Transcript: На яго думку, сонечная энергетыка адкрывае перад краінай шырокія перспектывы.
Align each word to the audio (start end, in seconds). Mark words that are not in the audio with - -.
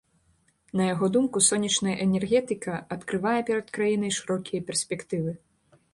На 0.79 0.87
яго 0.93 1.09
думку, 1.17 1.37
сонечная 1.49 1.93
энергетыка 2.07 2.73
адкрывае 2.97 3.37
перад 3.51 3.67
краінай 3.79 4.11
шырокія 4.19 4.61
перспектывы. 4.71 5.37